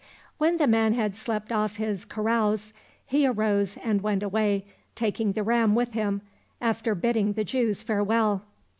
[0.39, 2.73] When the man had slept off his carouse,
[3.05, 6.23] he arose and went away, taking the ram with him,
[6.59, 8.41] after bidding the Jews farewell.